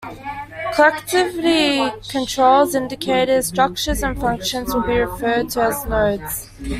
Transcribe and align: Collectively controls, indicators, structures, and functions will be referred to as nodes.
Collectively 0.73 1.91
controls, 2.09 2.73
indicators, 2.73 3.45
structures, 3.45 4.01
and 4.01 4.19
functions 4.19 4.73
will 4.73 4.81
be 4.81 4.97
referred 4.97 5.51
to 5.51 5.61
as 5.61 5.85
nodes. 5.85 6.49